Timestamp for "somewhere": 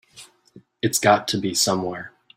1.53-2.11